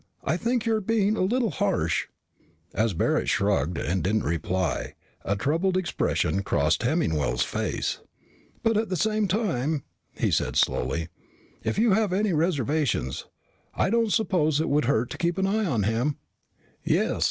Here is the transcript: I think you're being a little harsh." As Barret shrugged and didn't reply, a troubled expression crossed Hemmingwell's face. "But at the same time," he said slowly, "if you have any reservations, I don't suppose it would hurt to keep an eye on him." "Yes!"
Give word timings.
I 0.23 0.35
think 0.35 0.65
you're 0.65 0.81
being 0.81 1.15
a 1.15 1.21
little 1.21 1.51
harsh." 1.51 2.07
As 2.73 2.95
Barret 2.95 3.29
shrugged 3.29 3.77
and 3.77 4.03
didn't 4.03 4.23
reply, 4.23 4.95
a 5.23 5.35
troubled 5.35 5.77
expression 5.77 6.41
crossed 6.41 6.81
Hemmingwell's 6.81 7.43
face. 7.43 7.99
"But 8.63 8.77
at 8.77 8.89
the 8.89 8.95
same 8.95 9.27
time," 9.27 9.83
he 10.17 10.31
said 10.31 10.55
slowly, 10.55 11.09
"if 11.63 11.77
you 11.77 11.91
have 11.91 12.13
any 12.13 12.33
reservations, 12.33 13.27
I 13.75 13.91
don't 13.91 14.11
suppose 14.11 14.59
it 14.59 14.69
would 14.69 14.85
hurt 14.85 15.11
to 15.11 15.19
keep 15.19 15.37
an 15.37 15.45
eye 15.45 15.65
on 15.65 15.83
him." 15.83 16.17
"Yes!" 16.83 17.19